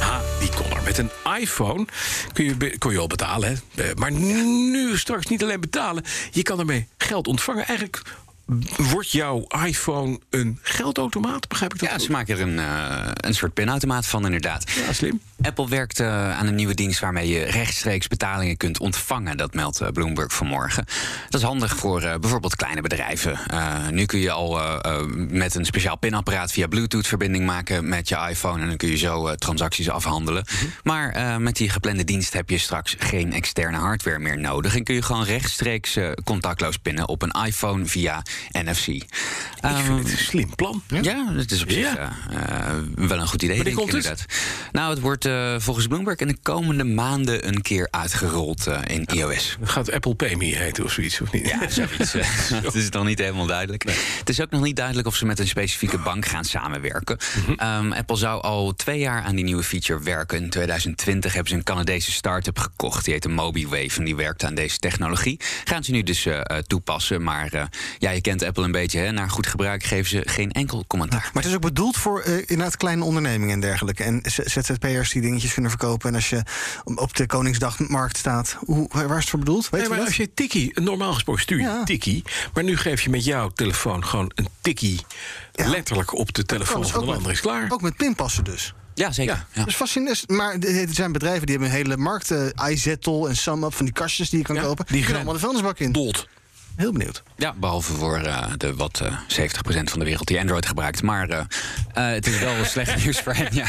Ha, 0.00 0.20
die 0.40 0.50
kon 0.56 0.70
er. 0.76 0.82
Met 0.82 0.98
een 0.98 1.10
iPhone 1.40 1.84
kun 2.32 2.44
je, 2.44 2.78
kon 2.78 2.92
je 2.92 2.98
al 2.98 3.06
betalen. 3.06 3.48
Hè? 3.74 3.82
Eh, 3.84 3.94
Maar 3.94 4.12
nu 4.12 4.98
straks 4.98 5.26
niet 5.26 5.42
alleen 5.42 5.60
betalen. 5.60 6.04
Je 6.30 6.42
kan 6.42 6.58
ermee 6.58 6.88
geld 6.98 7.26
ontvangen. 7.26 7.66
Eigenlijk 7.66 8.02
wordt 8.76 9.10
jouw 9.10 9.46
iPhone 9.66 10.18
een 10.30 10.58
geldautomaat. 10.62 11.48
Begrijp 11.48 11.74
ik 11.74 11.80
dat 11.80 11.88
Ja, 11.88 11.94
goed? 11.94 12.04
ze 12.04 12.10
maken 12.10 12.34
er 12.36 12.40
een, 12.42 12.58
eh, 12.58 13.10
een 13.14 13.34
soort 13.34 13.54
pinautomaat 13.54 14.06
van, 14.06 14.24
inderdaad. 14.24 14.70
Ja, 14.86 14.92
slim. 14.92 15.20
Apple 15.42 15.68
werkt 15.68 16.00
eh, 16.00 16.38
aan 16.38 16.46
een 16.46 16.54
nieuwe 16.54 16.74
dienst 16.74 17.00
waarmee 17.00 17.28
je 17.28 17.44
rechtstreeks 17.44 18.08
betalingen 18.08 18.56
kunt 18.56 18.78
ontvangen. 18.80 19.36
Dat 19.36 19.54
meldt 19.54 19.80
eh, 19.80 19.88
Bloomberg 19.88 20.32
vanmorgen. 20.32 20.84
Dat 21.28 21.40
is 21.40 21.46
handig 21.46 21.76
voor 21.76 22.02
eh, 22.02 22.18
bijvoorbeeld 22.18 22.56
kleine 22.56 22.80
bedrijven. 22.80 23.38
Nu 23.90 24.04
kun 24.06 24.18
je 24.18 24.30
al 24.30 24.60
met 25.14 25.54
een 25.54 25.64
speciaal 25.64 25.96
pinapparaat 25.96 26.52
via 26.52 26.66
Bluetooth 26.66 27.06
verbinding 27.06 27.46
maken 27.46 27.88
met 27.88 28.08
je 28.08 28.26
iPhone. 28.30 28.62
En 28.62 28.68
dan 28.68 28.76
kun 28.76 28.88
je 28.88 28.96
zo 28.96 29.34
transacties 29.34 29.90
afhandelen. 29.90 30.44
Maar 30.82 31.10
eh, 31.10 31.36
met 31.36 31.56
die 31.56 31.68
geplande 31.70 32.04
dienst 32.04 32.32
heb 32.32 32.50
je 32.50 32.58
straks 32.58 32.96
geen 32.98 33.32
externe 33.32 33.76
hardware 33.78 34.18
meer 34.18 34.38
nodig. 34.38 34.76
En 34.76 34.84
kun 34.84 34.94
je 34.94 35.02
gewoon 35.02 35.24
rechtstreeks 35.24 35.96
contactloos 36.24 36.76
pinnen 36.76 37.08
op 37.08 37.22
een 37.22 37.44
iPhone 37.46 37.86
via 37.86 38.22
NFC. 38.52 38.86
Ik 38.86 39.04
Ehm, 39.60 39.84
vind 39.84 39.98
het 39.98 40.12
een 40.12 40.18
slim 40.18 40.54
plan. 40.54 40.82
ja, 41.02 41.30
dat 41.36 41.50
is 41.50 41.62
op 41.62 41.70
zich 41.70 41.92
Ja. 41.94 42.12
wel 42.94 43.18
een 43.20 43.26
goed 43.28 43.42
idee. 43.42 43.56
Wanneer 43.56 43.64
denk 43.64 43.66
ik, 43.66 43.74
komt 43.74 43.92
het? 43.92 44.04
inderdaad. 44.04 44.26
Nou, 44.72 44.90
het 44.90 45.00
wordt 45.00 45.27
eh, 45.28 45.54
volgens 45.58 45.86
Bloomberg 45.86 46.18
in 46.18 46.26
de 46.26 46.36
komende 46.42 46.84
maanden 46.84 47.48
een 47.48 47.62
keer 47.62 47.88
uitgerold 47.90 48.66
eh, 48.66 48.80
in 48.86 49.04
iOS. 49.04 49.56
Gaat 49.62 49.92
Apple 49.92 50.14
Pay 50.14 50.34
Me 50.34 50.56
heten 50.56 50.84
of 50.84 50.92
zoiets, 50.92 51.20
of 51.20 51.32
niet? 51.32 51.48
Ja, 51.48 51.68
zoiets. 51.68 52.12
Het 52.68 52.74
is 52.74 52.88
nog 52.88 53.04
niet 53.04 53.18
helemaal 53.18 53.46
duidelijk. 53.46 53.82
Het 54.18 54.28
is 54.28 54.40
ook 54.40 54.50
nog 54.50 54.62
niet 54.62 54.76
duidelijk 54.76 55.06
of 55.06 55.16
ze 55.16 55.26
met 55.26 55.38
een 55.38 55.48
specifieke 55.48 55.98
bank 55.98 56.26
gaan 56.26 56.44
samenwerken. 56.44 57.18
Mhm. 57.46 57.52
Ehm, 57.52 57.92
Apple 57.92 58.16
zou 58.16 58.42
al 58.42 58.74
twee 58.74 58.98
jaar 58.98 59.22
aan 59.22 59.34
die 59.34 59.44
nieuwe 59.44 59.62
feature 59.62 60.02
werken. 60.02 60.42
In 60.42 60.50
2020 60.50 61.32
hebben 61.32 61.50
ze 61.50 61.56
een 61.56 61.64
Canadese 61.64 62.12
start-up 62.12 62.58
gekocht. 62.58 63.04
Die 63.04 63.12
heet 63.12 63.22
de 63.22 63.28
MobiWave 63.28 63.98
en 63.98 64.04
die 64.04 64.16
werkt 64.16 64.44
aan 64.44 64.54
deze 64.54 64.78
technologie. 64.78 65.40
Gaan 65.64 65.84
ze 65.84 65.90
nu 65.90 66.02
dus 66.02 66.26
eh, 66.26 66.40
eh, 66.40 66.58
toepassen. 66.66 67.22
Maar 67.22 67.52
eh, 67.52 67.62
ja, 67.98 68.10
je 68.10 68.20
kent 68.20 68.42
Apple 68.42 68.64
een 68.64 68.72
beetje. 68.72 68.98
Hè? 68.98 69.12
Naar 69.12 69.30
goed 69.30 69.46
gebruik 69.46 69.82
geven 69.82 70.10
ze 70.10 70.22
geen 70.24 70.52
enkel 70.52 70.84
commentaar. 70.86 71.30
Maar 71.32 71.42
het 71.42 71.50
is 71.50 71.54
ook 71.54 71.62
bedoeld 71.62 71.96
voor 71.96 72.20
eh, 72.20 72.36
inderdaad 72.36 72.76
kleine 72.76 73.04
ondernemingen 73.04 73.54
en 73.54 73.60
dergelijke. 73.60 74.04
En 74.04 74.20
ZZP'ers 74.24 75.12
die 75.20 75.26
dingetjes 75.28 75.52
kunnen 75.52 75.70
verkopen. 75.70 76.08
En 76.08 76.14
als 76.14 76.30
je 76.30 76.42
op 76.84 77.16
de 77.16 77.26
Koningsdagmarkt 77.26 78.16
staat, 78.16 78.56
hoe, 78.58 78.88
waar 78.90 79.08
is 79.10 79.16
het 79.16 79.28
voor 79.28 79.38
bedoeld? 79.38 79.62
Weet 79.62 79.72
Nee, 79.72 79.82
je 79.82 79.88
maar 79.88 79.98
dat? 79.98 80.06
als 80.06 80.16
je 80.16 80.34
tikkie, 80.34 80.80
normaal 80.80 81.12
gesproken 81.12 81.42
stuur 81.42 81.58
je 81.58 81.64
Ja. 81.64 81.84
tikkie, 81.84 82.24
maar 82.54 82.64
nu 82.64 82.76
geef 82.76 83.00
je 83.00 83.10
met 83.10 83.24
jouw 83.24 83.48
telefoon 83.48 84.04
gewoon 84.04 84.30
een 84.34 84.48
tikkie 84.60 85.00
Ja. 85.52 85.68
letterlijk 85.68 86.14
op 86.14 86.32
de 86.34 86.44
telefoon 86.44 86.80
dus 86.80 86.90
van 86.90 86.96
ook 87.00 87.04
de 87.04 87.10
met- 87.10 87.16
ander 87.18 87.32
is 87.32 87.40
klaar. 87.40 87.66
Ook 87.68 87.82
met 87.82 87.96
pinpassen 87.96 88.44
dus. 88.44 88.74
Ja, 88.94 89.12
zeker. 89.12 89.34
Ja. 89.34 89.46
Ja. 89.52 89.58
Dat 89.58 89.68
is 89.68 89.74
fascinerend. 89.74 90.28
Maar 90.30 90.54
er 90.58 90.88
zijn 90.90 91.12
bedrijven 91.12 91.46
die 91.46 91.56
hebben 91.56 91.74
een 91.74 91.82
hele 91.84 91.96
markt. 91.96 92.30
eh 92.30 92.70
iZettle 92.70 93.28
en 93.28 93.36
SumUp, 93.36 93.74
van 93.74 93.84
die 93.84 93.94
kastjes 93.94 94.30
die 94.30 94.38
je 94.38 94.44
kan 94.44 94.54
Ja, 94.56 94.62
kopen. 94.62 94.84
die 94.88 95.02
gaan- 95.02 95.14
allemaal 95.14 95.32
de 95.32 95.38
vuilnisbak 95.40 95.78
in. 95.78 95.92
Dolt. 95.92 96.28
Heel 96.78 96.92
benieuwd. 96.92 97.22
Ja, 97.36 97.54
behalve 97.56 97.92
voor 97.92 98.16
eh, 98.18 98.46
de 98.56 98.74
wat 98.74 99.00
eh 99.00 99.18
70% 99.28 99.84
van 99.84 99.98
de 99.98 100.04
wereld 100.04 100.26
die 100.26 100.40
Android 100.40 100.66
gebruikt. 100.66 101.02
Maar 101.02 101.28
eh, 101.28 101.38
eh, 101.38 102.14
het 102.14 102.26
is 102.26 102.38
wel 102.38 102.64
slecht 102.64 103.04
nieuws 103.04 103.20
voor 103.20 103.32
hen. 103.34 103.48
Ja. 103.54 103.66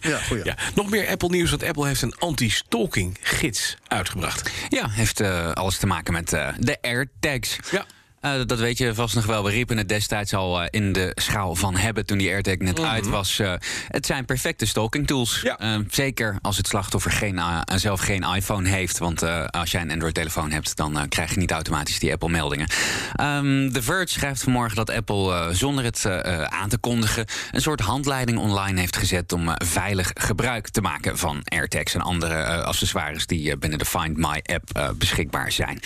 Ja, 0.00 0.18
goeie. 0.18 0.44
Ja, 0.44 0.56
nog 0.74 0.90
meer 0.90 1.08
Apple 1.08 1.28
nieuws, 1.28 1.50
want 1.50 1.62
Apple 1.62 1.86
heeft 1.86 2.02
een 2.02 2.14
anti-stalking 2.18 3.18
gids 3.20 3.76
uitgebracht. 3.86 4.50
ja, 4.68 4.88
heeft 4.90 5.20
eh, 5.20 5.52
alles 5.52 5.78
te 5.78 5.86
maken 5.86 6.12
met 6.12 6.32
eh, 6.32 6.48
de 6.58 6.78
AirTags. 6.82 7.56
Ja. 7.70 7.84
Eh, 8.26 8.40
dat 8.46 8.58
weet 8.58 8.78
je 8.78 8.94
vast 8.94 9.14
nog 9.14 9.26
wel. 9.26 9.44
We 9.44 9.50
riepen 9.50 9.76
het 9.76 9.88
destijds 9.88 10.34
al 10.34 10.62
eh, 10.62 10.66
in 10.70 10.92
de 10.92 11.12
schaal 11.14 11.54
van 11.54 11.76
hebben 11.76 12.06
toen 12.06 12.18
die 12.18 12.30
AirTag 12.30 12.56
net 12.56 12.80
uit 12.80 13.08
was. 13.08 13.38
Eh, 13.38 13.52
het 13.88 14.06
zijn 14.06 14.24
perfecte 14.24 14.66
stalking 14.66 15.06
tools. 15.06 15.40
Ja. 15.42 15.80
Zeker 15.90 16.38
als 16.42 16.56
het 16.56 16.66
slachtoffer 16.66 17.10
geen, 17.10 17.40
zelf 17.74 18.00
geen 18.00 18.22
iPhone 18.22 18.68
heeft. 18.68 18.98
Want 18.98 19.22
als 19.50 19.70
jij 19.70 19.80
een 19.80 19.90
Android-telefoon 19.90 20.50
hebt, 20.50 20.76
dan 20.76 21.08
krijg 21.08 21.30
je 21.30 21.38
niet 21.38 21.50
automatisch 21.50 21.98
die 21.98 22.12
Apple-meldingen. 22.12 22.68
Ehm 23.14 23.72
The 23.72 23.82
Verge 23.82 24.12
schrijft 24.12 24.42
vanmorgen 24.42 24.76
dat 24.76 24.90
Apple 24.90 25.54
zonder 25.54 25.84
het 25.84 26.06
aan 26.48 26.68
te 26.68 26.78
kondigen 26.78 27.26
een 27.50 27.60
soort 27.60 27.80
handleiding 27.80 28.38
online 28.38 28.80
heeft 28.80 28.96
gezet 28.96 29.32
om 29.32 29.50
veilig 29.64 30.10
gebruik 30.14 30.68
te 30.68 30.80
maken 30.80 31.18
van 31.18 31.40
AirTags 31.44 31.94
en 31.94 32.00
andere 32.00 32.62
accessoires 32.62 33.26
die 33.26 33.56
binnen 33.56 33.78
de 33.78 33.84
Find 33.84 34.16
My 34.16 34.42
app 34.42 34.94
beschikbaar 34.98 35.52
zijn. 35.52 35.80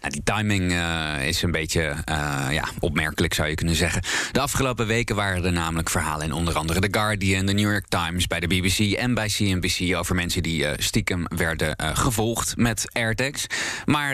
Nou, 0.00 0.12
die 0.12 0.22
timing 0.24 0.72
is 1.22 1.42
een 1.42 1.50
beetje 1.50 1.81
eh, 1.88 2.46
ja, 2.50 2.64
opmerkelijk, 2.78 3.34
zou 3.34 3.48
je 3.48 3.54
kunnen 3.54 3.74
zeggen. 3.74 4.02
De 4.32 4.40
afgelopen 4.40 4.86
weken 4.86 5.16
waren 5.16 5.44
er 5.44 5.52
namelijk 5.52 5.90
verhalen 5.90 6.26
in 6.26 6.32
onder 6.32 6.54
andere 6.54 6.80
The 6.80 6.88
Guardian, 6.90 7.46
The 7.46 7.52
New 7.52 7.70
York 7.70 7.86
Times, 7.88 8.26
bij 8.26 8.40
de 8.40 8.46
BBC 8.46 8.78
en 8.78 9.14
bij 9.14 9.28
CNBC 9.28 9.96
over 9.96 10.14
mensen 10.14 10.42
die 10.42 10.66
eh, 10.66 10.72
stiekem 10.78 11.24
werden 11.36 11.76
eh, 11.76 11.96
gevolgd 11.96 12.56
met 12.56 12.84
AirTags. 12.92 13.46
Maar 13.84 14.10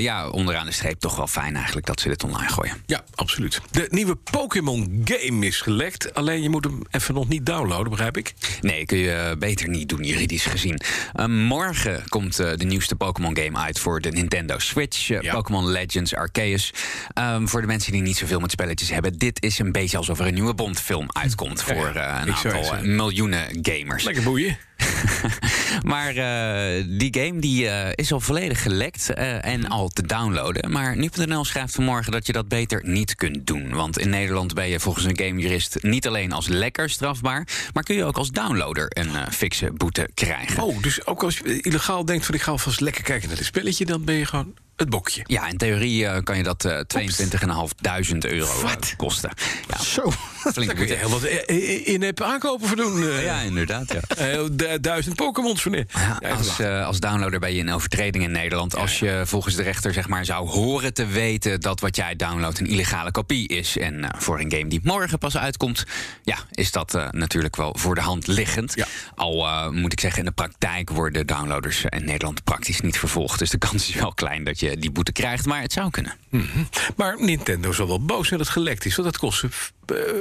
ja, 0.00 0.28
onderaan 0.28 0.66
de 0.66 0.72
streep 0.72 1.00
toch 1.00 1.16
wel 1.16 1.26
fijn 1.26 1.54
eigenlijk 1.56 1.86
dat 1.86 2.00
ze 2.00 2.08
dit 2.08 2.24
online 2.24 2.48
gooien. 2.48 2.76
Ja, 2.86 3.04
absoluut. 3.14 3.60
De 3.70 3.86
nieuwe 3.90 4.16
Pokémon 4.16 5.02
game 5.04 5.46
is 5.46 5.60
gelekt. 5.60 6.14
Alleen 6.14 6.42
je 6.42 6.48
moet 6.48 6.64
hem 6.64 6.80
even 6.90 7.14
nog 7.14 7.28
niet 7.28 7.46
downloaden, 7.46 7.90
begrijp 7.90 8.16
ik. 8.16 8.34
Nee, 8.60 8.86
kun 8.86 8.98
je 8.98 9.36
beter 9.38 9.68
niet 9.68 9.88
doen, 9.88 10.02
juridisch 10.02 10.46
gezien. 10.46 10.80
Morgen 11.26 12.02
komt 12.08 12.36
de 12.36 12.64
nieuwste 12.64 12.94
Pokémon 12.94 13.36
game 13.36 13.58
uit 13.58 13.78
voor 13.78 14.00
de 14.00 14.10
Nintendo 14.10 14.58
Switch. 14.58 15.06
Ja. 15.06 15.32
Pokémon 15.32 15.70
Legends 15.70 16.14
Arceus. 16.14 16.72
Ehm, 17.14 17.46
voor 17.46 17.60
de 17.60 17.66
mensen 17.66 17.92
die 17.92 18.02
niet 18.02 18.16
zoveel 18.16 18.40
met 18.40 18.50
spelletjes 18.50 18.90
hebben... 18.90 19.18
dit 19.18 19.42
is 19.42 19.58
een 19.58 19.72
beetje 19.72 19.96
alsof 19.96 20.18
er 20.18 20.26
een 20.26 20.34
nieuwe 20.34 20.54
Bond-film 20.54 21.06
uitkomt... 21.12 21.62
Voor 21.62 21.86
eh, 21.94 22.18
een 22.20 22.28
Ik 22.28 22.34
aantal 22.34 22.74
eh, 22.74 22.80
miljoenen 22.80 23.58
gamers. 23.62 24.04
Lekker 24.04 24.22
boeien. 24.22 24.58
maar 25.92 26.08
eh, 26.08 26.84
die 26.88 27.18
game 27.20 27.40
die, 27.40 27.94
is 27.94 28.12
al 28.12 28.20
volledig 28.20 28.62
gelekt 28.62 29.10
en 29.40 29.68
al 29.68 29.88
te 29.88 30.06
downloaden. 30.06 30.70
Maar 30.70 30.96
nu.nl 30.96 31.44
schrijft 31.44 31.74
vanmorgen 31.74 32.12
dat 32.12 32.26
je 32.26 32.32
dat 32.32 32.48
beter 32.48 32.80
niet 32.84 33.14
kunt 33.14 33.46
doen. 33.46 33.74
Want 33.74 33.98
in 33.98 34.10
Nederland 34.10 34.54
ben 34.54 34.68
je 34.68 34.80
volgens 34.80 35.04
een 35.04 35.18
gamejurist 35.18 35.78
niet 35.80 36.06
alleen 36.06 36.32
als 36.32 36.48
lekker 36.48 36.90
strafbaar... 36.90 37.46
maar 37.72 37.82
kun 37.82 37.96
je 37.96 38.04
ook 38.04 38.16
als 38.16 38.30
downloader 38.30 38.86
een 38.88 39.32
fikse 39.32 39.70
boete 39.72 40.08
krijgen. 40.14 40.62
Oh, 40.62 40.82
dus 40.82 41.06
ook 41.06 41.22
als 41.22 41.38
je 41.38 41.60
illegaal 41.60 42.04
denkt 42.04 42.26
van 42.26 42.34
ik 42.34 42.42
ga 42.42 42.50
alvast 42.50 42.80
lekker 42.80 43.02
kijken 43.02 43.28
naar 43.28 43.36
dit 43.36 43.46
spelletje... 43.46 43.84
dan 43.84 44.04
ben 44.04 44.14
je 44.14 44.26
gewoon 44.26 44.54
het 44.76 44.90
bokje. 44.90 45.22
Ja, 45.26 45.48
in 45.48 45.56
theorie 45.56 46.06
eh, 46.06 46.22
kan 46.22 46.36
je 46.36 46.42
dat 46.42 46.64
eh 46.64 46.78
22.500 46.78 48.18
euro 48.18 48.66
eh, 48.66 48.74
kosten. 48.96 49.30
Ja, 49.68 49.82
Zo. 49.82 50.12
Flink 50.52 50.66
Daar 50.66 50.74
kun 50.76 50.86
je 50.86 50.94
heel 50.94 51.10
wat 51.10 51.22
eh, 51.22 51.86
in-app 51.88 52.20
aankopen 52.20 52.66
voor 52.68 52.76
doen. 52.76 53.02
eh. 53.02 53.24
Ja, 53.24 53.40
inderdaad, 53.40 53.92
ja. 53.92 54.00
Eh, 54.16 54.40
du- 54.52 54.80
duizend 54.80 55.16
Pokémons 55.16 55.62
voor 55.62 55.70
neer. 55.70 55.86
Ja, 56.20 56.28
als, 56.28 56.58
eh, 56.58 56.86
als 56.86 57.00
downloader 57.00 57.40
ben 57.40 57.52
je 57.54 57.58
in 57.58 57.70
overtreding 57.72 58.24
in 58.24 58.30
Nederland. 58.30 58.76
Als 58.76 58.98
je 58.98 59.22
volgens 59.26 59.54
de 59.54 59.62
rechter 59.62 59.92
zeg 59.92 60.08
maar, 60.08 60.24
zou 60.24 60.48
horen 60.48 60.94
te 60.94 61.06
weten 61.06 61.60
dat 61.60 61.80
wat 61.80 61.96
jij 61.96 62.16
downloadt 62.16 62.58
een 62.60 62.66
illegale 62.66 63.10
kopie 63.10 63.48
is. 63.48 63.78
En 63.78 64.04
eh, 64.04 64.20
voor 64.20 64.40
een 64.40 64.50
game 64.52 64.68
die 64.68 64.80
morgen 64.82 65.18
pas 65.18 65.36
uitkomt, 65.36 65.84
ja, 66.22 66.36
is 66.50 66.70
dat 66.72 66.94
eh, 66.94 67.08
natuurlijk 67.10 67.56
wel 67.56 67.74
voor 67.78 67.94
de 67.94 68.00
hand 68.00 68.26
liggend. 68.26 68.74
Al 69.14 69.46
eh, 69.46 69.68
moet 69.68 69.92
ik 69.92 70.00
zeggen, 70.00 70.18
in 70.20 70.24
de 70.26 70.32
praktijk 70.32 70.90
worden 70.90 71.26
downloaders 71.26 71.84
in 71.88 72.04
Nederland 72.04 72.44
praktisch 72.44 72.80
niet 72.80 72.98
vervolgd. 72.98 73.38
Dus 73.38 73.50
de 73.50 73.58
kans 73.58 73.88
is 73.88 73.94
wel 73.94 74.14
klein 74.14 74.44
dat 74.44 74.60
je 74.60 74.76
die 74.76 74.90
boete 74.90 75.12
krijgt, 75.12 75.46
maar 75.46 75.60
het 75.60 75.72
zou 75.72 75.90
kunnen. 75.90 76.14
Maar 76.96 77.16
Nintendo 77.20 77.72
zal 77.72 77.86
wel 77.86 78.04
boos 78.04 78.26
zijn 78.28 78.38
dat 78.38 78.48
het 78.48 78.56
gelekt 78.56 78.84
is. 78.84 78.96
Want 78.96 79.08
dat 79.10 79.18
kost 79.20 79.42
eh, 79.42 79.50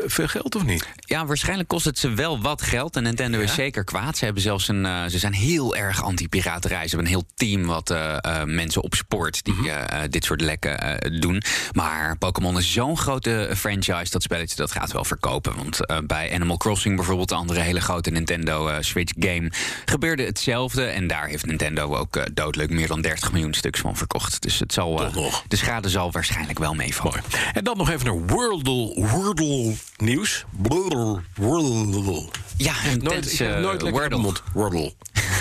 veel 0.05 0.27
geld, 0.27 0.55
of 0.55 0.63
niet? 0.63 0.87
Ja, 0.95 1.25
waarschijnlijk 1.25 1.69
kost 1.69 1.85
het 1.85 1.99
ze 1.99 2.13
wel 2.13 2.41
wat 2.41 2.61
geld. 2.61 2.95
En 2.95 3.03
Nintendo 3.03 3.39
is 3.39 3.53
zeker 3.53 3.83
kwaad. 3.83 4.17
Ze, 4.17 4.25
hebben 4.25 4.43
zelfs 4.43 4.67
een, 4.67 4.85
eh, 4.85 5.05
ze 5.05 5.19
zijn 5.19 5.33
heel 5.33 5.75
erg 5.75 6.03
anti-piraterij. 6.03 6.87
Ze 6.87 6.95
hebben 6.95 7.13
een 7.13 7.19
heel 7.19 7.27
team 7.35 7.65
wat 7.65 7.89
eh, 7.89 8.17
eh, 8.21 8.43
mensen 8.43 8.81
opspoort 8.81 9.43
die 9.43 9.71
eh, 9.71 10.01
dit 10.09 10.25
soort 10.25 10.41
lekken 10.41 10.79
eh, 10.79 11.19
doen. 11.21 11.41
Maar 11.71 12.17
Pokémon 12.17 12.57
is 12.57 12.71
zo'n 12.73 12.97
grote 12.97 13.51
franchise. 13.55 14.11
Dat 14.11 14.23
spelletje 14.23 14.55
dat 14.55 14.71
gaat 14.71 14.91
wel 14.91 15.05
verkopen. 15.05 15.55
Want 15.55 15.85
eh, 15.85 15.97
bij 16.03 16.33
Animal 16.33 16.57
Crossing 16.57 16.95
bijvoorbeeld, 16.95 17.29
de 17.29 17.35
andere 17.35 17.59
hele 17.59 17.81
grote 17.81 18.09
Nintendo 18.09 18.67
eh, 18.67 18.77
Switch 18.79 19.13
game, 19.19 19.51
gebeurde 19.85 20.23
hetzelfde. 20.23 20.83
En 20.83 21.07
daar 21.07 21.27
heeft 21.27 21.45
Nintendo 21.45 21.95
ook 21.95 22.15
eh, 22.15 22.23
doodleuk 22.33 22.69
meer 22.69 22.87
dan 22.87 23.01
30 23.01 23.31
miljoen 23.31 23.53
stuks 23.53 23.79
van 23.79 23.97
verkocht. 23.97 24.41
Dus 24.41 24.59
het 24.59 24.73
zal, 24.73 25.05
eh, 25.05 25.33
de 25.47 25.55
schade 25.55 25.89
zal 25.89 26.11
waarschijnlijk 26.11 26.59
wel 26.59 26.73
meevallen. 26.73 27.21
En 27.53 27.63
dan 27.63 27.77
nog 27.77 27.89
even 27.89 28.07
een 28.07 28.27
Wordle, 28.27 29.07
Wordle 29.09 29.50
nieuws. 29.97 30.45
Wordle. 30.51 31.21
Ja, 32.57 32.73
Nooit, 32.99 33.31
ik 33.31 33.37
heb 33.37 33.59
nooit 33.59 33.81
lekker 33.81 34.03
in 34.03 34.09
mijn 34.09 34.21
mond. 34.21 34.43
Wordle. 34.53 34.93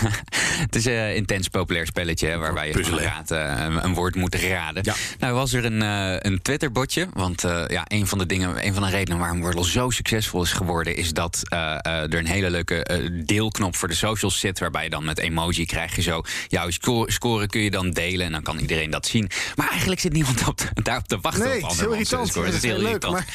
Het 0.61 0.75
is 0.77 0.85
een 0.85 1.15
intens 1.15 1.49
populair 1.49 1.87
spelletje 1.87 2.27
hè, 2.29 2.39
waarbij 2.39 2.69
je 2.69 2.83
raad, 2.97 3.31
eh, 3.31 3.67
een 3.83 3.95
woord 3.95 4.15
moet 4.15 4.35
raden. 4.35 4.83
Ja. 4.85 4.95
Nou 5.19 5.35
was 5.35 5.53
er 5.53 5.65
een, 5.65 5.83
eh, 5.83 6.17
een 6.31 6.43
Twitter-botje. 6.43 7.09
Want 7.13 7.45
eh, 7.45 7.65
ja, 7.69 7.85
een 7.89 8.07
van 8.07 8.19
de 8.19 8.27
dingen, 8.27 8.67
een 8.67 8.75
van 8.75 8.83
de 8.83 8.89
redenen 8.91 9.19
waarom 9.19 9.41
Wordle 9.41 9.65
zo 9.71 9.91
succesvol 9.91 10.43
is 10.43 10.53
geworden, 10.53 10.97
is 10.97 11.13
dat 11.13 11.43
eh, 11.49 11.59
eh, 11.81 12.03
er 12.03 12.15
een 12.15 12.27
hele 12.27 12.51
leuke 12.51 12.85
eh, 12.85 13.09
deelknop 13.27 13.77
voor 13.77 13.89
de 13.89 13.95
socials 13.95 14.39
zit. 14.39 14.59
Waarbij 14.59 14.85
je 14.85 14.91
dan 14.91 15.05
met 15.05 15.19
emoji 15.19 15.67
krijg 15.67 15.97
je 15.97 16.03
zo 16.03 16.23
jouw 16.49 16.71
sco- 16.71 17.07
score 17.09 17.47
kun 17.47 17.61
je 17.61 17.71
dan 17.71 17.91
delen. 17.91 18.27
En 18.27 18.33
dan 18.33 18.43
kan 18.43 18.59
iedereen 18.59 18.91
dat 18.91 19.07
zien. 19.07 19.31
Maar 19.57 19.69
eigenlijk 19.71 20.01
zit 20.01 20.13
niemand 20.13 20.49
op 20.49 20.59
de- 20.59 20.83
daarop 20.83 21.09
te 21.09 21.19
wachten. 21.21 21.49
Nee, 21.49 21.57
op 21.57 21.63
het 21.63 21.73
is 21.73 21.79
heel 21.81 21.93
irritant. 21.93 22.35
Het 22.35 22.55
is 22.55 22.63
heel 22.63 22.77
leuk, 22.77 22.87
irritant. 22.87 23.13
maar 23.13 23.27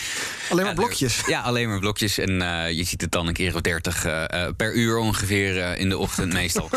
alleen 0.50 0.63
maar 0.66 0.74
Ja, 0.74 0.80
blokjes. 0.80 1.22
Ja, 1.27 1.42
alleen 1.42 1.69
maar 1.69 1.80
blokjes. 1.80 2.18
En 2.18 2.42
eh, 2.42 2.72
je 2.72 2.83
ziet 2.83 3.01
het 3.01 3.12
dan 3.12 3.27
een 3.27 3.33
keer 3.33 3.56
of 3.56 3.62
dertig 3.62 4.06
eh, 4.06 4.24
eh, 4.45 4.54
per 4.57 4.74
uur 4.75 4.98
ongeveer 4.98 5.62
eh, 5.62 5.80
in 5.80 5.89
de 5.89 5.98
ochtend 5.98 6.33
meestal. 6.33 6.69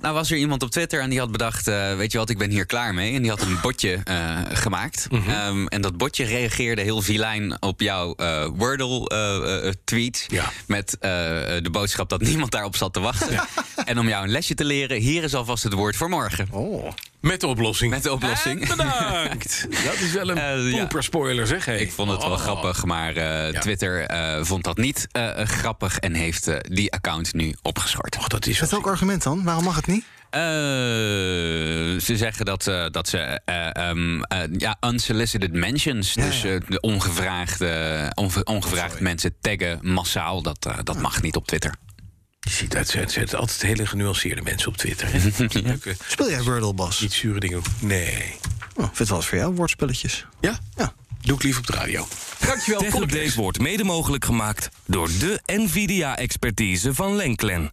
nou 0.00 0.14
was 0.14 0.30
er 0.30 0.36
iemand 0.36 0.62
op 0.62 0.70
Twitter 0.70 1.00
en 1.00 1.10
die 1.10 1.18
had 1.18 1.32
bedacht... 1.32 1.68
eh, 1.68 1.96
weet 1.96 2.12
je 2.12 2.18
wat, 2.18 2.30
ik 2.30 2.38
ben 2.38 2.50
hier 2.50 2.66
klaar 2.66 2.94
mee. 2.94 3.14
En 3.14 3.22
die 3.22 3.30
had 3.30 3.42
een 3.42 3.58
botje 3.62 4.00
eh, 4.04 4.38
gemaakt. 4.52 5.06
Mhm. 5.10 5.30
Ehm, 5.30 5.66
en 5.66 5.80
dat 5.80 5.96
botje 5.96 6.24
reageerde 6.24 6.82
heel 6.82 7.02
vilijn 7.02 7.62
op 7.62 7.80
jouw 7.80 8.14
eh, 8.14 8.46
Wordle-tweet... 8.54 10.26
Ja. 10.28 10.52
met 10.66 10.96
de 11.00 11.68
boodschap 11.70 12.08
dat 12.08 12.20
niemand 12.20 12.50
daarop 12.50 12.76
zat 12.76 12.92
te 12.92 13.00
wachten. 13.00 13.40
en 13.84 13.98
om 13.98 14.08
jou 14.08 14.24
een 14.24 14.30
lesje 14.30 14.54
te 14.54 14.64
leren, 14.64 14.96
hier 15.00 15.22
is 15.22 15.34
alvast 15.34 15.62
het 15.62 15.72
woord 15.72 15.96
voor 15.96 16.08
morgen. 16.08 16.48
Oh. 16.50 16.92
Met 17.20 17.40
de 17.40 17.46
oplossing. 17.46 17.90
Met 17.90 18.02
de 18.02 18.12
oplossing. 18.12 18.60
En 18.70 18.76
bedankt. 18.76 19.66
Dat 19.84 19.94
is 19.94 20.12
wel 20.12 20.28
een 20.30 20.62
ja. 20.70 20.78
poeper 20.78 21.02
spoiler, 21.02 21.46
zeg. 21.46 21.64
Hey. 21.64 21.78
Ik 21.78 21.92
vond 21.92 22.10
het 22.10 22.22
wel 22.22 22.30
Oh. 22.32 22.38
grappig, 22.38 22.84
maar 22.84 23.16
eh, 23.16 23.52
Ja. 23.52 23.60
Twitter 23.60 24.00
eh, 24.06 24.44
vond 24.44 24.64
dat 24.64 24.76
niet 24.76 25.06
eh, 25.12 25.38
grappig 25.44 25.98
en 25.98 26.14
heeft 26.14 26.50
die 26.74 26.92
account 26.92 27.34
nu 27.34 27.54
opgeschort. 27.62 28.16
Och, 28.16 28.28
dat 28.28 28.46
is 28.46 28.60
Met 28.60 28.70
welk 28.70 28.86
argument 28.86 29.22
dan? 29.22 29.44
Waarom 29.44 29.64
mag 29.64 29.76
het 29.76 29.86
niet? 29.86 30.04
Eh, 30.30 30.40
ze 32.00 32.12
zeggen 32.16 32.44
dat, 32.44 32.66
eh, 32.66 32.86
dat 32.90 33.08
ze 33.08 33.18
eh, 33.44 33.76
ehm, 33.76 34.22
eh, 34.22 34.38
ja, 34.58 34.76
unsolicited 34.86 35.52
mentions, 35.52 36.14
Ja, 36.14 36.24
dus 36.24 36.40
de 36.40 36.80
ongevraagde, 36.80 38.12
onge- 38.14 38.44
ongevraagd 38.44 39.00
mensen 39.00 39.34
taggen 39.40 39.78
massaal, 39.82 40.42
dat, 40.42 40.66
dat 40.84 41.00
mag 41.00 41.22
niet 41.22 41.36
op 41.36 41.46
Twitter. 41.46 41.74
Je 42.40 42.50
ziet 42.50 42.76
uit, 42.76 42.92
het 42.92 43.12
zijn 43.12 43.28
altijd 43.30 43.62
hele 43.62 43.86
genuanceerde 43.86 44.42
mensen 44.42 44.68
op 44.68 44.76
Twitter. 44.76 45.08
hè? 45.12 45.18
Leuke, 45.60 45.96
Speel 46.08 46.30
jij 46.30 46.42
Wordle, 46.42 46.74
Bas? 46.74 47.00
niet 47.00 47.12
zure 47.12 47.40
dingen. 47.40 47.62
Nee. 47.80 48.12
Oh, 48.74 48.84
ik 48.84 48.96
vind 48.96 48.98
het 48.98 49.08
wel 49.08 49.16
eens 49.18 49.26
voor 49.26 49.38
jou, 49.38 49.54
woordspelletjes. 49.54 50.26
Ja? 50.40 50.58
Ja. 50.76 50.92
Doe 51.20 51.36
ik 51.36 51.42
liever 51.42 51.60
op 51.60 51.66
de 51.66 51.72
radio. 51.72 52.08
Dankjewel. 52.38 52.80
Tech 52.80 52.90
Volgende 52.90 53.16
Update 53.18 53.40
wordt 53.40 53.58
mede 53.58 53.84
mogelijk 53.84 54.24
gemaakt 54.24 54.68
door 54.86 55.08
de 55.18 55.40
NVIDIA-expertise 55.46 56.94
van 56.94 57.16
Lenklen. 57.16 57.72